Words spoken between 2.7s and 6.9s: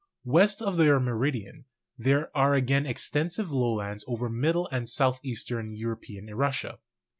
extensive lowlands over middle and southern European Russia.